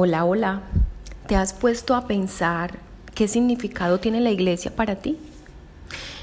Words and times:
Hola, 0.00 0.24
hola. 0.24 0.60
¿Te 1.26 1.34
has 1.34 1.52
puesto 1.52 1.96
a 1.96 2.06
pensar 2.06 2.78
qué 3.16 3.26
significado 3.26 3.98
tiene 3.98 4.20
la 4.20 4.30
iglesia 4.30 4.76
para 4.76 4.94
ti? 4.94 5.18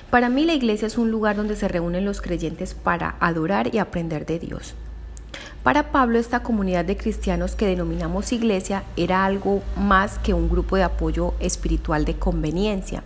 Para 0.09 0.29
mí 0.29 0.45
la 0.45 0.53
iglesia 0.53 0.87
es 0.87 0.97
un 0.97 1.11
lugar 1.11 1.35
donde 1.35 1.57
se 1.57 1.67
reúnen 1.67 2.05
los 2.05 2.21
creyentes 2.21 2.73
para 2.73 3.17
adorar 3.19 3.75
y 3.75 3.79
aprender 3.79 4.25
de 4.25 4.39
Dios. 4.39 4.75
Para 5.61 5.91
Pablo 5.91 6.19
esta 6.19 6.41
comunidad 6.41 6.85
de 6.85 6.95
cristianos 6.95 7.57
que 7.57 7.67
denominamos 7.67 8.31
iglesia 8.31 8.85
era 8.95 9.25
algo 9.25 9.61
más 9.75 10.19
que 10.19 10.33
un 10.33 10.47
grupo 10.47 10.77
de 10.77 10.83
apoyo 10.83 11.33
espiritual 11.41 12.05
de 12.05 12.15
conveniencia. 12.15 13.03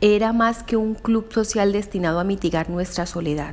Era 0.00 0.32
más 0.32 0.62
que 0.62 0.78
un 0.78 0.94
club 0.94 1.30
social 1.30 1.72
destinado 1.72 2.20
a 2.20 2.24
mitigar 2.24 2.70
nuestra 2.70 3.04
soledad. 3.04 3.52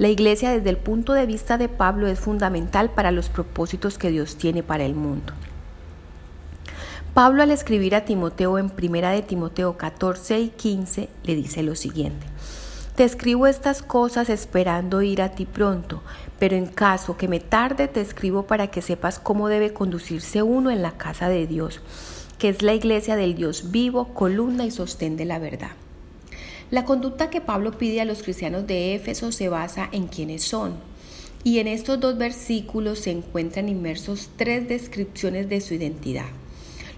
La 0.00 0.08
iglesia 0.08 0.50
desde 0.50 0.70
el 0.70 0.78
punto 0.78 1.12
de 1.12 1.26
vista 1.26 1.58
de 1.58 1.68
Pablo 1.68 2.08
es 2.08 2.18
fundamental 2.18 2.90
para 2.90 3.12
los 3.12 3.28
propósitos 3.28 3.98
que 3.98 4.10
Dios 4.10 4.34
tiene 4.34 4.64
para 4.64 4.84
el 4.84 4.96
mundo. 4.96 5.32
Pablo 7.16 7.42
al 7.42 7.50
escribir 7.50 7.94
a 7.94 8.04
Timoteo 8.04 8.58
en 8.58 8.68
primera 8.68 9.10
de 9.10 9.22
Timoteo 9.22 9.78
14 9.78 10.38
y 10.38 10.48
15 10.50 11.08
le 11.24 11.34
dice 11.34 11.62
lo 11.62 11.74
siguiente. 11.74 12.26
Te 12.94 13.04
escribo 13.04 13.46
estas 13.46 13.80
cosas 13.80 14.28
esperando 14.28 15.00
ir 15.00 15.22
a 15.22 15.30
ti 15.30 15.46
pronto, 15.46 16.02
pero 16.38 16.56
en 16.56 16.66
caso 16.66 17.16
que 17.16 17.26
me 17.26 17.40
tarde 17.40 17.88
te 17.88 18.02
escribo 18.02 18.42
para 18.42 18.66
que 18.66 18.82
sepas 18.82 19.18
cómo 19.18 19.48
debe 19.48 19.72
conducirse 19.72 20.42
uno 20.42 20.70
en 20.70 20.82
la 20.82 20.98
casa 20.98 21.30
de 21.30 21.46
Dios, 21.46 21.80
que 22.36 22.50
es 22.50 22.60
la 22.60 22.74
iglesia 22.74 23.16
del 23.16 23.34
Dios 23.34 23.70
vivo, 23.70 24.12
columna 24.12 24.66
y 24.66 24.70
sostén 24.70 25.16
de 25.16 25.24
la 25.24 25.38
verdad. 25.38 25.70
La 26.70 26.84
conducta 26.84 27.30
que 27.30 27.40
Pablo 27.40 27.78
pide 27.78 28.02
a 28.02 28.04
los 28.04 28.22
cristianos 28.22 28.66
de 28.66 28.94
Éfeso 28.94 29.32
se 29.32 29.48
basa 29.48 29.88
en 29.90 30.08
quiénes 30.08 30.42
son, 30.42 30.74
y 31.44 31.60
en 31.60 31.66
estos 31.66 31.98
dos 31.98 32.18
versículos 32.18 32.98
se 32.98 33.12
encuentran 33.12 33.70
inmersos 33.70 34.28
tres 34.36 34.68
descripciones 34.68 35.48
de 35.48 35.62
su 35.62 35.72
identidad. 35.72 36.26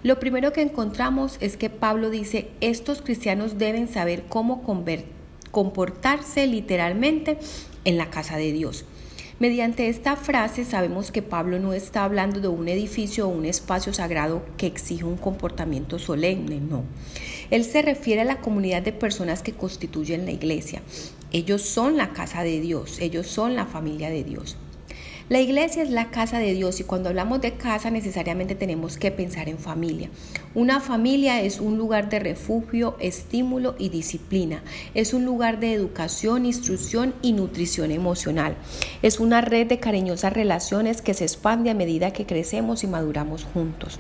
Lo 0.02 0.20
primero 0.20 0.52
que 0.52 0.62
encontramos 0.62 1.38
es 1.40 1.56
que 1.56 1.70
Pablo 1.70 2.10
dice, 2.10 2.48
estos 2.60 3.02
cristianos 3.02 3.58
deben 3.58 3.88
saber 3.88 4.24
cómo 4.28 4.62
comportarse 5.50 6.46
literalmente 6.46 7.38
en 7.84 7.98
la 7.98 8.08
casa 8.08 8.36
de 8.36 8.52
Dios. 8.52 8.84
Mediante 9.40 9.88
esta 9.88 10.16
frase 10.16 10.64
sabemos 10.64 11.12
que 11.12 11.22
Pablo 11.22 11.60
no 11.60 11.72
está 11.72 12.02
hablando 12.02 12.40
de 12.40 12.48
un 12.48 12.68
edificio 12.68 13.27
o 13.27 13.30
un 13.30 13.44
espacio 13.44 13.92
sagrado 13.92 14.44
que 14.56 14.66
exige 14.66 15.05
un 15.05 15.16
comportamiento 15.16 16.00
solemne, 16.00 16.60
no. 16.60 16.83
Él 17.50 17.64
se 17.64 17.83
refiere 17.83 18.22
a 18.22 18.24
la 18.24 18.40
comunidad 18.40 18.83
de 18.83 18.92
personas 18.92 19.42
que 19.42 19.52
constituyen 19.52 20.24
la 20.24 20.33
iglesia. 20.33 20.83
Ellos 21.30 21.62
son 21.62 21.96
la 21.96 22.12
casa 22.12 22.42
de 22.42 22.60
Dios, 22.60 22.98
ellos 23.00 23.28
son 23.28 23.55
la 23.55 23.66
familia 23.66 24.10
de 24.10 24.24
Dios. 24.24 24.56
La 25.28 25.40
iglesia 25.40 25.82
es 25.82 25.90
la 25.90 26.10
casa 26.10 26.38
de 26.38 26.54
Dios 26.54 26.80
y 26.80 26.84
cuando 26.84 27.10
hablamos 27.10 27.42
de 27.42 27.52
casa 27.52 27.90
necesariamente 27.90 28.54
tenemos 28.54 28.96
que 28.96 29.10
pensar 29.10 29.50
en 29.50 29.58
familia. 29.58 30.08
Una 30.54 30.80
familia 30.80 31.42
es 31.42 31.60
un 31.60 31.76
lugar 31.76 32.08
de 32.08 32.18
refugio, 32.18 32.96
estímulo 32.98 33.74
y 33.78 33.90
disciplina. 33.90 34.62
Es 34.94 35.12
un 35.12 35.26
lugar 35.26 35.60
de 35.60 35.74
educación, 35.74 36.46
instrucción 36.46 37.12
y 37.20 37.32
nutrición 37.32 37.90
emocional. 37.90 38.56
Es 39.02 39.20
una 39.20 39.42
red 39.42 39.66
de 39.66 39.78
cariñosas 39.78 40.32
relaciones 40.32 41.02
que 41.02 41.12
se 41.12 41.24
expande 41.24 41.68
a 41.68 41.74
medida 41.74 42.14
que 42.14 42.24
crecemos 42.24 42.82
y 42.82 42.86
maduramos 42.86 43.44
juntos. 43.44 43.98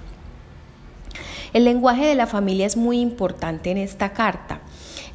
El 1.52 1.64
lenguaje 1.64 2.06
de 2.06 2.14
la 2.14 2.26
familia 2.26 2.64
es 2.64 2.78
muy 2.78 3.00
importante 3.00 3.70
en 3.70 3.76
esta 3.76 4.14
carta. 4.14 4.62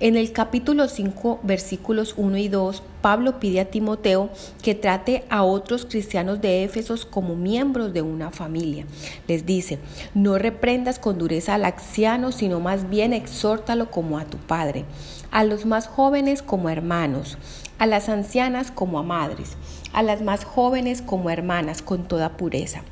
En 0.03 0.17
el 0.17 0.33
capítulo 0.33 0.89
5, 0.89 1.39
versículos 1.43 2.15
1 2.17 2.35
y 2.35 2.49
2, 2.49 2.83
Pablo 3.01 3.39
pide 3.39 3.61
a 3.61 3.71
Timoteo 3.71 4.31
que 4.61 4.75
trate 4.75 5.23
a 5.29 5.43
otros 5.43 5.85
cristianos 5.85 6.41
de 6.41 6.65
Éfesos 6.65 7.05
como 7.05 7.37
miembros 7.37 7.93
de 7.93 8.01
una 8.01 8.29
familia. 8.29 8.85
Les 9.29 9.45
dice, 9.45 9.79
no 10.13 10.37
reprendas 10.37 10.99
con 10.99 11.17
dureza 11.17 11.53
al 11.53 11.63
anciano, 11.63 12.33
sino 12.33 12.59
más 12.59 12.89
bien 12.89 13.13
exhórtalo 13.13 13.91
como 13.91 14.19
a 14.19 14.25
tu 14.25 14.37
padre, 14.39 14.83
a 15.31 15.45
los 15.45 15.65
más 15.65 15.87
jóvenes 15.87 16.41
como 16.41 16.67
hermanos, 16.69 17.37
a 17.79 17.85
las 17.85 18.09
ancianas 18.09 18.71
como 18.71 18.99
a 18.99 19.03
madres, 19.03 19.51
a 19.93 20.03
las 20.03 20.21
más 20.21 20.43
jóvenes 20.43 21.01
como 21.01 21.29
hermanas, 21.29 21.81
con 21.81 22.09
toda 22.09 22.35
pureza. 22.35 22.83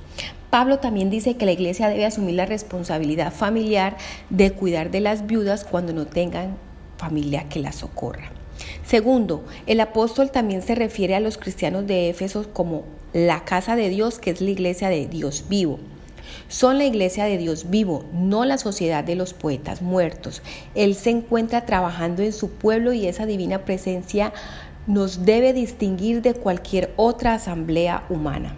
Pablo 0.49 0.79
también 0.79 1.09
dice 1.09 1.35
que 1.35 1.45
la 1.45 1.51
iglesia 1.51 1.89
debe 1.89 2.05
asumir 2.05 2.35
la 2.35 2.45
responsabilidad 2.45 3.33
familiar 3.33 3.97
de 4.29 4.53
cuidar 4.53 4.91
de 4.91 5.01
las 5.01 5.27
viudas 5.27 5.65
cuando 5.65 5.91
no 5.91 6.07
tengan 6.07 6.55
familia 7.01 7.49
que 7.49 7.59
la 7.59 7.71
socorra. 7.71 8.31
Segundo, 8.85 9.43
el 9.65 9.79
apóstol 9.79 10.29
también 10.29 10.61
se 10.61 10.75
refiere 10.75 11.15
a 11.15 11.19
los 11.19 11.37
cristianos 11.37 11.87
de 11.87 12.09
Éfeso 12.09 12.45
como 12.53 12.83
la 13.11 13.43
casa 13.43 13.75
de 13.75 13.89
Dios, 13.89 14.19
que 14.19 14.29
es 14.29 14.39
la 14.39 14.51
iglesia 14.51 14.89
de 14.89 15.07
Dios 15.07 15.45
vivo. 15.49 15.79
Son 16.47 16.77
la 16.77 16.85
iglesia 16.85 17.25
de 17.25 17.37
Dios 17.37 17.69
vivo, 17.69 18.05
no 18.13 18.45
la 18.45 18.57
sociedad 18.57 19.03
de 19.03 19.15
los 19.15 19.33
poetas 19.33 19.81
muertos. 19.81 20.43
Él 20.75 20.93
se 20.95 21.09
encuentra 21.09 21.65
trabajando 21.65 22.21
en 22.21 22.33
su 22.33 22.51
pueblo 22.51 22.93
y 22.93 23.07
esa 23.07 23.25
divina 23.25 23.65
presencia 23.65 24.31
nos 24.85 25.25
debe 25.25 25.53
distinguir 25.53 26.21
de 26.21 26.35
cualquier 26.35 26.93
otra 26.97 27.33
asamblea 27.33 28.05
humana. 28.09 28.55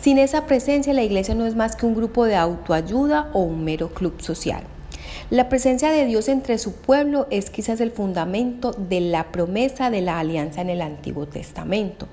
Sin 0.00 0.18
esa 0.18 0.46
presencia 0.46 0.92
la 0.92 1.02
iglesia 1.02 1.34
no 1.34 1.46
es 1.46 1.56
más 1.56 1.74
que 1.74 1.86
un 1.86 1.94
grupo 1.94 2.24
de 2.24 2.36
autoayuda 2.36 3.30
o 3.32 3.40
un 3.40 3.64
mero 3.64 3.88
club 3.88 4.20
social. 4.20 4.62
La 5.30 5.50
presencia 5.50 5.90
de 5.90 6.06
Dios 6.06 6.26
entre 6.30 6.56
su 6.56 6.72
pueblo 6.72 7.26
es 7.30 7.50
quizás 7.50 7.82
el 7.82 7.90
fundamento 7.90 8.72
de 8.72 9.02
la 9.02 9.30
promesa 9.30 9.90
de 9.90 10.00
la 10.00 10.18
alianza 10.18 10.62
en 10.62 10.70
el 10.70 10.80
Antiguo 10.80 11.26
Testamento. 11.26 12.08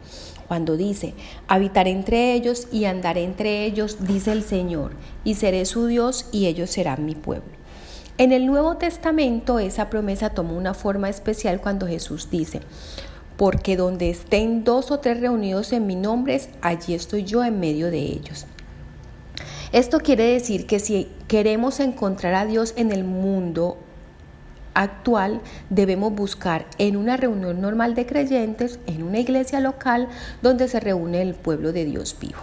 Cuando 0.50 0.76
dice, 0.76 1.14
habitaré 1.48 1.92
entre 1.92 2.34
ellos 2.34 2.68
y 2.74 2.84
andaré 2.84 3.24
entre 3.24 3.64
ellos, 3.64 4.00
dice 4.06 4.34
el 4.34 4.44
Señor, 4.44 4.92
y 5.24 5.36
seré 5.36 5.64
su 5.64 5.88
Dios 5.88 6.28
y 6.34 6.48
ellos 6.48 6.72
serán 6.72 7.06
mi 7.06 7.16
pueblo. 7.16 7.54
En 8.18 8.34
el 8.34 8.46
Nuevo 8.46 8.76
Testamento 8.76 9.60
esa 9.60 9.90
promesa 9.90 10.32
tomó 10.32 10.58
una 10.58 10.74
forma 10.74 11.08
especial 11.08 11.62
cuando 11.62 11.88
Jesús 11.88 12.30
dice, 12.30 12.60
porque 13.38 13.78
donde 13.78 14.10
estén 14.10 14.66
dos 14.66 14.92
o 14.92 15.00
tres 15.00 15.22
reunidos 15.22 15.72
en 15.72 15.88
mi 15.88 15.96
nombre, 15.96 16.42
allí 16.62 16.94
estoy 16.94 17.24
yo 17.24 17.46
en 17.46 17.62
medio 17.62 17.90
de 17.92 18.00
ellos. 18.00 18.46
Esto 19.76 20.00
quiere 20.00 20.24
decir 20.24 20.68
que 20.68 20.80
si 20.80 21.10
queremos 21.28 21.82
encontrar 21.82 22.34
a 22.34 22.46
Dios 22.46 22.74
en 22.78 22.94
el 22.94 23.04
mundo 23.04 23.78
actual, 24.74 25.42
debemos 25.70 26.14
buscar 26.14 26.66
en 26.78 26.96
una 26.96 27.18
reunión 27.18 27.60
normal 27.60 27.94
de 27.94 28.06
creyentes, 28.06 28.80
en 28.88 29.04
una 29.04 29.20
iglesia 29.20 29.60
local 29.60 30.08
donde 30.42 30.70
se 30.70 30.80
reúne 30.80 31.22
el 31.22 31.34
pueblo 31.34 31.74
de 31.74 31.84
Dios 31.84 32.16
vivo. 32.18 32.40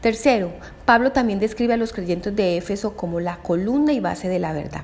Tercero, 0.00 0.52
Pablo 0.84 1.10
también 1.10 1.40
describe 1.40 1.74
a 1.74 1.76
los 1.76 1.92
creyentes 1.92 2.36
de 2.36 2.56
Éfeso 2.56 2.94
como 2.94 3.18
la 3.18 3.38
columna 3.38 3.92
y 3.92 3.98
base 3.98 4.28
de 4.28 4.38
la 4.38 4.52
verdad. 4.52 4.82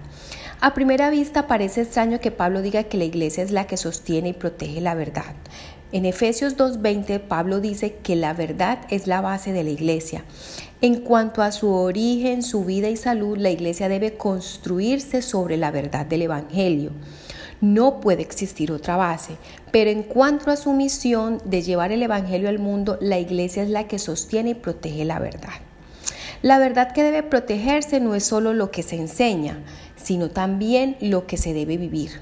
A 0.64 0.72
primera 0.72 1.10
vista 1.10 1.46
parece 1.46 1.82
extraño 1.82 2.20
que 2.20 2.30
Pablo 2.30 2.62
diga 2.62 2.84
que 2.84 2.96
la 2.96 3.04
iglesia 3.04 3.44
es 3.44 3.50
la 3.50 3.66
que 3.66 3.76
sostiene 3.76 4.30
y 4.30 4.32
protege 4.32 4.80
la 4.80 4.94
verdad. 4.94 5.34
En 5.92 6.06
Efesios 6.06 6.56
2.20 6.56 7.20
Pablo 7.20 7.60
dice 7.60 7.96
que 7.96 8.16
la 8.16 8.32
verdad 8.32 8.78
es 8.88 9.06
la 9.06 9.20
base 9.20 9.52
de 9.52 9.62
la 9.62 9.68
iglesia. 9.68 10.24
En 10.80 11.02
cuanto 11.02 11.42
a 11.42 11.52
su 11.52 11.70
origen, 11.70 12.42
su 12.42 12.64
vida 12.64 12.88
y 12.88 12.96
salud, 12.96 13.36
la 13.36 13.50
iglesia 13.50 13.90
debe 13.90 14.16
construirse 14.16 15.20
sobre 15.20 15.58
la 15.58 15.70
verdad 15.70 16.06
del 16.06 16.22
Evangelio. 16.22 16.92
No 17.60 18.00
puede 18.00 18.22
existir 18.22 18.72
otra 18.72 18.96
base, 18.96 19.36
pero 19.70 19.90
en 19.90 20.02
cuanto 20.02 20.50
a 20.50 20.56
su 20.56 20.72
misión 20.72 21.42
de 21.44 21.60
llevar 21.60 21.92
el 21.92 22.02
Evangelio 22.02 22.48
al 22.48 22.58
mundo, 22.58 22.96
la 23.02 23.18
iglesia 23.18 23.62
es 23.62 23.68
la 23.68 23.86
que 23.86 23.98
sostiene 23.98 24.48
y 24.48 24.54
protege 24.54 25.04
la 25.04 25.18
verdad. 25.18 25.60
La 26.44 26.58
verdad 26.58 26.92
que 26.92 27.02
debe 27.02 27.22
protegerse 27.22 28.00
no 28.00 28.14
es 28.14 28.22
solo 28.24 28.52
lo 28.52 28.70
que 28.70 28.82
se 28.82 28.96
enseña, 28.96 29.60
sino 30.04 30.30
también 30.30 30.96
lo 31.00 31.26
que 31.26 31.36
se 31.36 31.52
debe 31.52 31.76
vivir. 31.76 32.20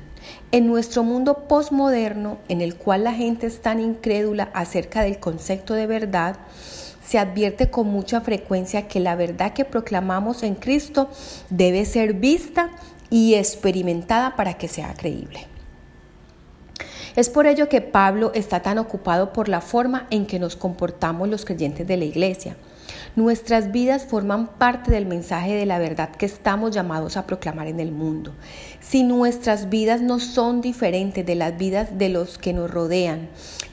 En 0.52 0.66
nuestro 0.66 1.02
mundo 1.02 1.48
postmoderno, 1.48 2.38
en 2.48 2.60
el 2.60 2.76
cual 2.76 3.04
la 3.04 3.12
gente 3.12 3.46
es 3.46 3.60
tan 3.60 3.80
incrédula 3.80 4.50
acerca 4.54 5.02
del 5.02 5.18
concepto 5.18 5.74
de 5.74 5.86
verdad, 5.86 6.36
se 7.04 7.18
advierte 7.18 7.68
con 7.68 7.88
mucha 7.88 8.20
frecuencia 8.20 8.86
que 8.86 9.00
la 9.00 9.16
verdad 9.16 9.52
que 9.52 9.64
proclamamos 9.64 10.44
en 10.44 10.54
Cristo 10.54 11.10
debe 11.50 11.84
ser 11.84 12.14
vista 12.14 12.70
y 13.10 13.34
experimentada 13.34 14.36
para 14.36 14.54
que 14.54 14.68
sea 14.68 14.94
creíble. 14.94 15.46
Es 17.16 17.28
por 17.28 17.46
ello 17.46 17.68
que 17.68 17.82
Pablo 17.82 18.30
está 18.34 18.62
tan 18.62 18.78
ocupado 18.78 19.32
por 19.32 19.48
la 19.48 19.60
forma 19.60 20.06
en 20.10 20.24
que 20.24 20.38
nos 20.38 20.56
comportamos 20.56 21.28
los 21.28 21.44
creyentes 21.44 21.86
de 21.86 21.96
la 21.98 22.04
iglesia. 22.04 22.56
Nuestras 23.16 23.72
vidas 23.72 24.04
forman 24.04 24.46
parte 24.46 24.90
del 24.90 25.06
mensaje 25.06 25.54
de 25.54 25.66
la 25.66 25.78
verdad 25.78 26.10
que 26.10 26.26
estamos 26.26 26.72
llamados 26.74 27.16
a 27.16 27.26
proclamar 27.26 27.66
en 27.66 27.80
el 27.80 27.92
mundo. 27.92 28.32
Si 28.80 29.02
nuestras 29.02 29.68
vidas 29.68 30.00
no 30.00 30.18
son 30.18 30.60
diferentes 30.60 31.24
de 31.24 31.34
las 31.34 31.56
vidas 31.56 31.98
de 31.98 32.08
los 32.08 32.38
que 32.38 32.52
nos 32.52 32.70
rodean, 32.70 33.28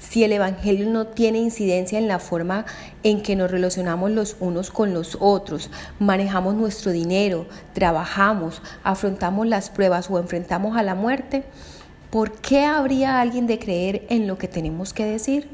si 0.09 0.23
el 0.23 0.31
Evangelio 0.31 0.89
no 0.89 1.05
tiene 1.05 1.37
incidencia 1.37 1.99
en 1.99 2.07
la 2.07 2.17
forma 2.17 2.65
en 3.03 3.21
que 3.21 3.35
nos 3.35 3.51
relacionamos 3.51 4.09
los 4.09 4.37
unos 4.39 4.71
con 4.71 4.91
los 4.91 5.15
otros, 5.19 5.69
manejamos 5.99 6.55
nuestro 6.55 6.91
dinero, 6.91 7.45
trabajamos, 7.73 8.63
afrontamos 8.83 9.45
las 9.45 9.69
pruebas 9.69 10.09
o 10.09 10.17
enfrentamos 10.17 10.75
a 10.77 10.83
la 10.83 10.95
muerte, 10.95 11.43
¿por 12.09 12.31
qué 12.31 12.65
habría 12.65 13.21
alguien 13.21 13.45
de 13.45 13.59
creer 13.59 14.07
en 14.09 14.25
lo 14.25 14.39
que 14.39 14.47
tenemos 14.47 14.93
que 14.93 15.05
decir? 15.05 15.47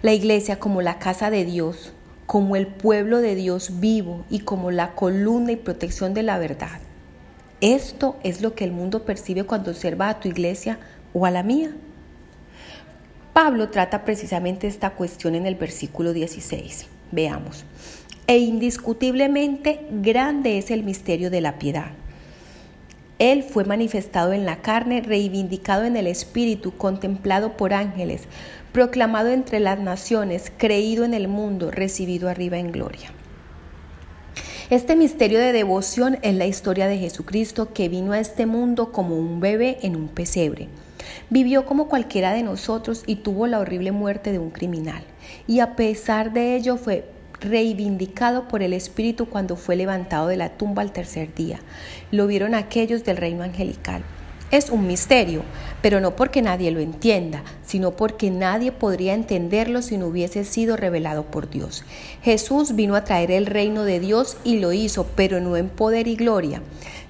La 0.00 0.14
iglesia 0.14 0.58
como 0.58 0.80
la 0.80 0.98
casa 0.98 1.28
de 1.28 1.44
Dios, 1.44 1.92
como 2.26 2.56
el 2.56 2.66
pueblo 2.66 3.18
de 3.18 3.34
Dios 3.34 3.80
vivo 3.80 4.24
y 4.28 4.40
como 4.40 4.70
la 4.70 4.94
columna 4.94 5.52
y 5.52 5.56
protección 5.56 6.12
de 6.12 6.22
la 6.22 6.38
verdad. 6.38 6.80
Esto 7.60 8.16
es 8.22 8.42
lo 8.42 8.54
que 8.54 8.64
el 8.64 8.72
mundo 8.72 9.04
percibe 9.04 9.44
cuando 9.44 9.70
observa 9.70 10.08
a 10.08 10.20
tu 10.20 10.28
iglesia 10.28 10.78
o 11.14 11.24
a 11.24 11.30
la 11.30 11.42
mía. 11.42 11.70
Pablo 13.32 13.70
trata 13.70 14.04
precisamente 14.04 14.66
esta 14.66 14.90
cuestión 14.90 15.34
en 15.34 15.46
el 15.46 15.54
versículo 15.54 16.12
16. 16.12 16.86
Veamos. 17.12 17.64
E 18.26 18.38
indiscutiblemente 18.38 19.86
grande 19.90 20.58
es 20.58 20.70
el 20.70 20.82
misterio 20.82 21.30
de 21.30 21.40
la 21.40 21.58
piedad. 21.58 21.92
Él 23.18 23.42
fue 23.42 23.64
manifestado 23.64 24.34
en 24.34 24.44
la 24.44 24.60
carne, 24.60 25.00
reivindicado 25.00 25.84
en 25.84 25.96
el 25.96 26.06
espíritu, 26.06 26.76
contemplado 26.76 27.56
por 27.56 27.72
ángeles, 27.72 28.22
proclamado 28.72 29.30
entre 29.30 29.58
las 29.58 29.78
naciones, 29.78 30.52
creído 30.56 31.04
en 31.04 31.14
el 31.14 31.26
mundo, 31.26 31.70
recibido 31.70 32.28
arriba 32.28 32.58
en 32.58 32.72
gloria. 32.72 33.10
Este 34.68 34.96
misterio 34.96 35.38
de 35.38 35.52
devoción 35.52 36.18
es 36.22 36.34
la 36.34 36.46
historia 36.46 36.88
de 36.88 36.98
Jesucristo 36.98 37.72
que 37.72 37.88
vino 37.88 38.12
a 38.12 38.18
este 38.18 38.44
mundo 38.44 38.92
como 38.92 39.16
un 39.16 39.40
bebé 39.40 39.78
en 39.82 39.96
un 39.96 40.08
pesebre. 40.08 40.68
Vivió 41.30 41.64
como 41.64 41.88
cualquiera 41.88 42.32
de 42.32 42.42
nosotros 42.42 43.04
y 43.06 43.16
tuvo 43.16 43.46
la 43.46 43.60
horrible 43.60 43.92
muerte 43.92 44.32
de 44.32 44.40
un 44.40 44.50
criminal. 44.50 45.04
Y 45.46 45.60
a 45.60 45.76
pesar 45.76 46.32
de 46.32 46.56
ello 46.56 46.76
fue 46.76 47.15
reivindicado 47.40 48.48
por 48.48 48.62
el 48.62 48.72
Espíritu 48.72 49.26
cuando 49.26 49.56
fue 49.56 49.76
levantado 49.76 50.28
de 50.28 50.36
la 50.36 50.50
tumba 50.56 50.82
al 50.82 50.92
tercer 50.92 51.34
día. 51.34 51.60
Lo 52.10 52.26
vieron 52.26 52.54
aquellos 52.54 53.04
del 53.04 53.16
reino 53.16 53.42
angelical. 53.42 54.02
Es 54.52 54.70
un 54.70 54.86
misterio, 54.86 55.42
pero 55.82 56.00
no 56.00 56.14
porque 56.14 56.40
nadie 56.40 56.70
lo 56.70 56.78
entienda, 56.78 57.42
sino 57.64 57.96
porque 57.96 58.30
nadie 58.30 58.70
podría 58.70 59.12
entenderlo 59.12 59.82
si 59.82 59.98
no 59.98 60.06
hubiese 60.06 60.44
sido 60.44 60.76
revelado 60.76 61.24
por 61.24 61.50
Dios. 61.50 61.84
Jesús 62.22 62.76
vino 62.76 62.94
a 62.94 63.02
traer 63.02 63.32
el 63.32 63.46
reino 63.46 63.82
de 63.82 63.98
Dios 63.98 64.36
y 64.44 64.60
lo 64.60 64.72
hizo, 64.72 65.08
pero 65.16 65.40
no 65.40 65.56
en 65.56 65.68
poder 65.68 66.06
y 66.06 66.14
gloria. 66.14 66.62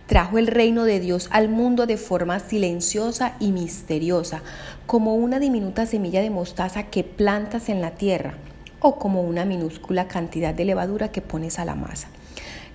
Trajo 0.07 0.39
el 0.39 0.47
reino 0.47 0.85
de 0.85 0.99
Dios 0.99 1.29
al 1.31 1.51
mundo 1.51 1.87
de 1.87 1.99
forma 1.99 2.41
silenciosa 2.41 3.37
y 3.39 3.53
misteriosa, 3.53 4.41
como 4.87 5.15
una 5.15 5.39
diminuta 5.39 5.85
semilla 5.85 6.23
de 6.23 6.31
mostaza 6.31 6.85
que 6.85 7.05
plantas 7.05 7.69
en 7.69 7.83
la 7.83 7.91
tierra, 7.91 8.35
o 8.81 8.99
como 8.99 9.23
una 9.23 9.45
minúscula 9.45 10.09
cantidad 10.09 10.55
de 10.55 10.65
levadura 10.65 11.11
que 11.11 11.23
pones 11.23 11.59
a 11.59 11.65
la 11.65 11.75
masa, 11.75 12.09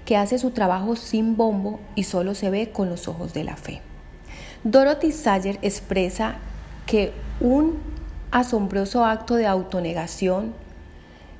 que 0.05 0.17
hace 0.17 0.37
su 0.37 0.51
trabajo 0.51 0.95
sin 0.95 1.37
bombo 1.37 1.79
y 1.95 2.03
solo 2.03 2.35
se 2.35 2.49
ve 2.49 2.71
con 2.71 2.89
los 2.89 3.07
ojos 3.07 3.33
de 3.33 3.43
la 3.43 3.55
fe. 3.55 3.81
Dorothy 4.63 5.11
Sayer 5.11 5.57
expresa 5.61 6.35
que 6.85 7.13
un 7.39 7.79
asombroso 8.31 9.05
acto 9.05 9.35
de 9.35 9.47
autonegación 9.47 10.53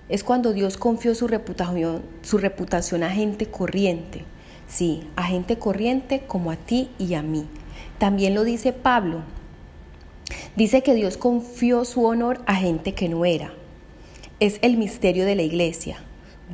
es 0.09 0.23
cuando 0.23 0.53
Dios 0.53 0.77
confió 0.77 1.15
su 1.15 1.27
reputación, 1.27 2.01
su 2.21 2.37
reputación 2.37 3.03
a 3.03 3.09
gente 3.09 3.45
corriente. 3.45 4.25
Sí, 4.67 5.07
a 5.15 5.23
gente 5.23 5.57
corriente 5.57 6.23
como 6.27 6.51
a 6.51 6.55
ti 6.55 6.89
y 6.97 7.13
a 7.13 7.21
mí. 7.21 7.45
También 7.97 8.33
lo 8.33 8.43
dice 8.43 8.73
Pablo. 8.73 9.21
Dice 10.55 10.81
que 10.81 10.95
Dios 10.95 11.17
confió 11.17 11.85
su 11.85 12.03
honor 12.05 12.41
a 12.45 12.55
gente 12.55 12.93
que 12.93 13.07
no 13.07 13.23
era. 13.23 13.53
Es 14.41 14.57
el 14.63 14.75
misterio 14.75 15.23
de 15.25 15.35
la 15.35 15.43
iglesia. 15.43 15.97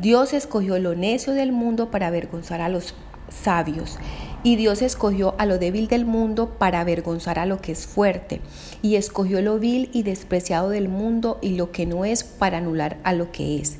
Dios 0.01 0.33
escogió 0.33 0.77
lo 0.77 0.93
necio 0.93 1.31
del 1.31 1.53
mundo 1.53 1.89
para 1.89 2.07
avergonzar 2.07 2.59
a 2.59 2.67
los 2.67 2.93
sabios 3.29 3.97
y 4.43 4.57
Dios 4.57 4.81
escogió 4.81 5.35
a 5.37 5.45
lo 5.45 5.57
débil 5.57 5.87
del 5.87 6.05
mundo 6.05 6.57
para 6.59 6.81
avergonzar 6.81 7.39
a 7.39 7.45
lo 7.45 7.61
que 7.61 7.71
es 7.71 7.87
fuerte, 7.87 8.41
y 8.81 8.97
escogió 8.97 9.41
lo 9.41 9.57
vil 9.57 9.89
y 9.93 10.03
despreciado 10.03 10.69
del 10.69 10.89
mundo 10.89 11.39
y 11.41 11.55
lo 11.55 11.71
que 11.71 11.85
no 11.85 12.03
es 12.03 12.25
para 12.25 12.57
anular 12.57 12.97
a 13.05 13.13
lo 13.13 13.31
que 13.31 13.57
es, 13.61 13.77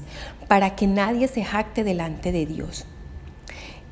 para 0.47 0.73
que 0.77 0.87
nadie 0.87 1.27
se 1.27 1.43
jacte 1.43 1.83
delante 1.83 2.31
de 2.31 2.45
Dios. 2.45 2.85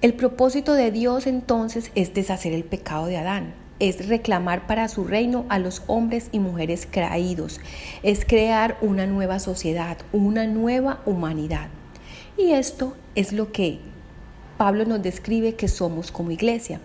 El 0.02 0.14
propósito 0.14 0.76
de 0.76 0.92
Dios 0.92 1.28
entonces 1.28 1.92
es 1.94 2.14
deshacer 2.14 2.54
el 2.54 2.64
pecado 2.64 3.08
de 3.08 3.18
Adán, 3.18 3.54
es 3.80 4.08
reclamar 4.08 4.68
para 4.68 4.88
su 4.88 5.04
reino 5.04 5.46
a 5.50 5.60
los 5.60 5.84
hombres 5.88 6.30
y 6.32 6.40
mujeres 6.40 6.86
caídos, 6.86 7.60
es 8.04 8.26
crear 8.26 8.78
una 8.82 9.06
nueva 9.06 9.40
sociedad, 9.40 9.98
una 10.12 10.48
nueva 10.48 11.02
humanidad. 11.06 11.68
Y 12.38 12.52
esto 12.52 12.96
es 13.16 13.34
lo 13.34 13.52
que 13.52 13.80
Pablo 14.58 14.86
nos 14.86 15.02
describe 15.02 15.56
que 15.56 15.68
somos 15.68 16.12
como 16.12 16.32
iglesia. 16.32 16.80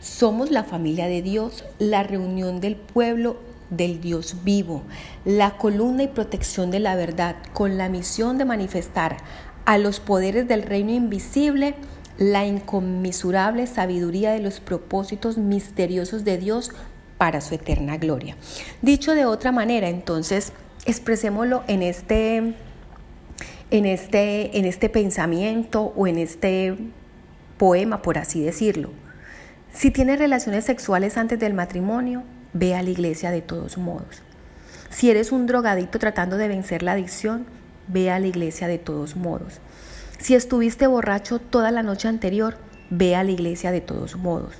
Somos 0.00 0.50
la 0.50 0.64
familia 0.64 1.06
de 1.06 1.22
Dios, 1.22 1.64
la 1.78 2.02
reunión 2.02 2.60
del 2.60 2.76
pueblo 2.76 3.36
del 3.70 4.00
Dios 4.00 4.36
vivo, 4.44 4.82
la 5.24 5.56
columna 5.56 6.02
y 6.02 6.08
protección 6.08 6.70
de 6.70 6.80
la 6.80 6.94
verdad, 6.96 7.36
con 7.52 7.78
la 7.78 7.88
misión 7.88 8.38
de 8.38 8.44
manifestar 8.44 9.16
a 9.64 9.78
los 9.78 10.00
poderes 10.00 10.46
del 10.46 10.62
reino 10.62 10.92
invisible 10.92 11.74
la 12.18 12.46
inconmensurable 12.46 13.66
sabiduría 13.66 14.32
de 14.32 14.40
los 14.40 14.60
propósitos 14.60 15.38
misteriosos 15.38 16.24
de 16.24 16.38
Dios 16.38 16.70
para 17.18 17.40
su 17.40 17.54
eterna 17.54 17.96
gloria. 17.96 18.36
Dicho 18.82 19.14
de 19.14 19.26
otra 19.26 19.52
manera, 19.52 19.88
entonces, 19.88 20.52
expresémoslo 20.86 21.64
en 21.66 21.82
este, 21.82 22.54
en 23.70 23.86
este, 23.86 24.58
en 24.58 24.64
este 24.64 24.88
pensamiento 24.88 25.92
o 25.96 26.06
en 26.06 26.18
este 26.18 26.76
poema, 27.56 28.02
por 28.02 28.18
así 28.18 28.42
decirlo. 28.42 28.90
Si 29.72 29.90
tienes 29.90 30.18
relaciones 30.18 30.64
sexuales 30.64 31.16
antes 31.16 31.38
del 31.38 31.54
matrimonio, 31.54 32.22
ve 32.52 32.74
a 32.74 32.82
la 32.82 32.90
iglesia 32.90 33.30
de 33.30 33.42
todos 33.42 33.76
modos. 33.76 34.22
Si 34.90 35.10
eres 35.10 35.32
un 35.32 35.46
drogadicto 35.46 35.98
tratando 35.98 36.36
de 36.36 36.46
vencer 36.46 36.84
la 36.84 36.92
adicción, 36.92 37.46
ve 37.88 38.10
a 38.10 38.20
la 38.20 38.28
iglesia 38.28 38.68
de 38.68 38.78
todos 38.78 39.16
modos. 39.16 39.60
Si 40.24 40.34
estuviste 40.34 40.86
borracho 40.86 41.38
toda 41.38 41.70
la 41.70 41.82
noche 41.82 42.08
anterior, 42.08 42.56
ve 42.88 43.14
a 43.14 43.22
la 43.22 43.30
iglesia 43.30 43.72
de 43.72 43.82
todos 43.82 44.16
modos. 44.16 44.54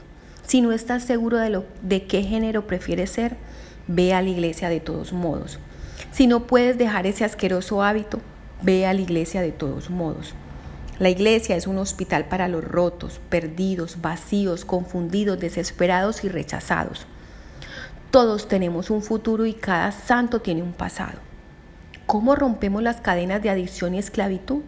Si 0.47 0.61
no 0.61 0.73
estás 0.73 1.05
seguro 1.05 1.39
de, 1.39 1.49
lo, 1.49 1.65
de 1.81 2.05
qué 2.05 2.23
género 2.23 2.67
prefieres 2.67 3.09
ser, 3.09 3.39
ve 3.87 4.13
a 4.13 4.21
la 4.21 4.29
iglesia 4.29 4.69
de 4.69 4.81
todos 4.81 5.15
modos. 5.15 5.59
Si 6.13 6.27
no 6.27 6.47
puedes 6.47 6.77
dejar 6.77 7.07
ese 7.07 7.25
asqueroso 7.25 7.83
hábito, 7.83 8.21
ve 8.61 8.87
a 8.87 8.93
la 8.93 9.01
iglesia 9.01 9.41
de 9.41 9.53
todos 9.53 9.89
modos. 9.89 10.35
La 10.99 11.09
iglesia 11.09 11.57
es 11.57 11.67
un 11.67 11.79
hospital 11.79 12.27
para 12.27 12.47
los 12.47 12.63
rotos, 12.63 13.19
perdidos, 13.31 14.03
vacíos, 14.03 14.67
confundidos, 14.67 15.41
desesperados 15.41 16.25
y 16.25 16.29
rechazados. 16.29 17.07
Todos 18.11 18.49
tenemos 18.49 18.91
un 18.91 19.01
futuro 19.01 19.47
y 19.47 19.55
cada 19.55 19.93
santo 19.93 20.43
tiene 20.43 20.63
un 20.63 20.75
pasado. 20.75 21.21
¿Cómo 22.05 22.37
rompemos 22.37 22.83
las 22.83 23.01
cadenas 23.01 23.41
de 23.43 23.49
adicción 23.49 23.95
y 23.95 23.99
esclavitud? 23.99 24.61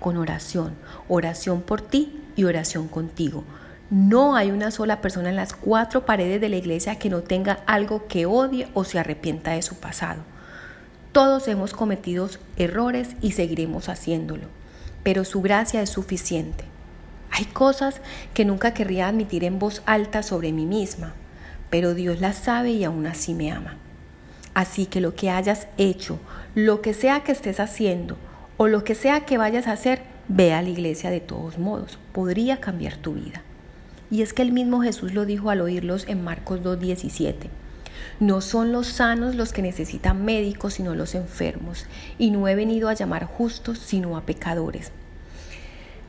Con 0.00 0.16
oración, 0.16 0.74
oración 1.08 1.62
por 1.62 1.80
ti 1.80 2.20
y 2.34 2.44
oración 2.44 2.88
contigo. 2.88 3.44
No 3.90 4.34
hay 4.34 4.50
una 4.50 4.72
sola 4.72 5.00
persona 5.00 5.28
en 5.28 5.36
las 5.36 5.52
cuatro 5.52 6.04
paredes 6.04 6.40
de 6.40 6.48
la 6.48 6.56
iglesia 6.56 6.98
que 6.98 7.10
no 7.10 7.22
tenga 7.22 7.60
algo 7.66 8.08
que 8.08 8.26
odie 8.26 8.68
o 8.74 8.82
se 8.82 8.98
arrepienta 8.98 9.52
de 9.52 9.62
su 9.62 9.76
pasado. 9.76 10.22
Todos 11.12 11.46
hemos 11.46 11.72
cometido 11.72 12.28
errores 12.56 13.10
y 13.20 13.32
seguiremos 13.32 13.88
haciéndolo 13.88 14.60
pero 15.02 15.24
su 15.24 15.40
gracia 15.42 15.82
es 15.82 15.90
suficiente. 15.90 16.64
Hay 17.30 17.44
cosas 17.46 18.00
que 18.34 18.44
nunca 18.44 18.74
querría 18.74 19.08
admitir 19.08 19.44
en 19.44 19.58
voz 19.58 19.82
alta 19.86 20.22
sobre 20.22 20.52
mí 20.52 20.66
misma, 20.66 21.14
pero 21.70 21.94
Dios 21.94 22.20
las 22.20 22.36
sabe 22.36 22.70
y 22.70 22.84
aún 22.84 23.06
así 23.06 23.34
me 23.34 23.52
ama. 23.52 23.76
Así 24.52 24.86
que 24.86 25.00
lo 25.00 25.14
que 25.14 25.30
hayas 25.30 25.68
hecho, 25.78 26.18
lo 26.54 26.82
que 26.82 26.92
sea 26.92 27.20
que 27.20 27.32
estés 27.32 27.60
haciendo 27.60 28.16
o 28.62 28.68
lo 28.68 28.84
que 28.84 28.94
sea 28.94 29.20
que 29.20 29.38
vayas 29.38 29.66
a 29.66 29.72
hacer, 29.72 30.02
ve 30.28 30.52
a 30.52 30.60
la 30.60 30.68
iglesia 30.68 31.08
de 31.08 31.20
todos 31.20 31.56
modos. 31.56 31.98
Podría 32.12 32.60
cambiar 32.60 32.98
tu 32.98 33.14
vida. 33.14 33.40
Y 34.10 34.20
es 34.20 34.34
que 34.34 34.42
el 34.42 34.52
mismo 34.52 34.82
Jesús 34.82 35.14
lo 35.14 35.24
dijo 35.24 35.48
al 35.48 35.62
oírlos 35.62 36.06
en 36.08 36.22
Marcos 36.22 36.60
2.17. 36.60 37.48
No 38.20 38.42
son 38.42 38.70
los 38.70 38.86
sanos 38.86 39.34
los 39.34 39.54
que 39.54 39.62
necesitan 39.62 40.26
médicos, 40.26 40.74
sino 40.74 40.94
los 40.94 41.14
enfermos. 41.14 41.86
Y 42.18 42.32
no 42.32 42.46
he 42.48 42.54
venido 42.54 42.90
a 42.90 42.92
llamar 42.92 43.24
justos, 43.24 43.78
sino 43.78 44.18
a 44.18 44.26
pecadores. 44.26 44.92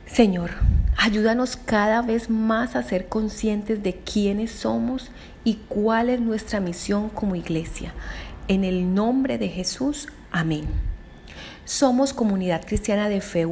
Señor, 0.04 0.50
ayúdanos 0.98 1.56
cada 1.56 2.02
vez 2.02 2.28
más 2.28 2.76
a 2.76 2.82
ser 2.82 3.08
conscientes 3.08 3.82
de 3.82 3.94
quiénes 3.94 4.50
somos 4.50 5.10
y 5.42 5.54
cuál 5.70 6.10
es 6.10 6.20
nuestra 6.20 6.60
misión 6.60 7.08
como 7.08 7.34
iglesia. 7.34 7.94
En 8.46 8.62
el 8.62 8.94
nombre 8.94 9.38
de 9.38 9.48
Jesús, 9.48 10.08
amén. 10.30 10.91
Somos 11.64 12.12
Comunidad 12.12 12.66
Cristiana 12.66 13.08
de 13.08 13.20
Fe. 13.20 13.46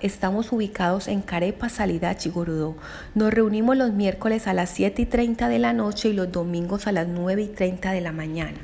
Estamos 0.00 0.50
ubicados 0.50 1.06
en 1.06 1.22
Carepa, 1.22 1.68
Salida, 1.68 2.16
Chigurudó. 2.16 2.76
Nos 3.14 3.32
reunimos 3.32 3.76
los 3.76 3.92
miércoles 3.92 4.48
a 4.48 4.52
las 4.52 4.70
7 4.70 5.02
y 5.02 5.06
30 5.06 5.48
de 5.48 5.60
la 5.60 5.72
noche 5.72 6.08
y 6.08 6.12
los 6.12 6.32
domingos 6.32 6.88
a 6.88 6.92
las 6.92 7.06
9 7.06 7.42
y 7.42 7.48
30 7.48 7.92
de 7.92 8.00
la 8.00 8.10
mañana. 8.10 8.58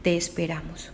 Te 0.00 0.16
esperamos. 0.16 0.92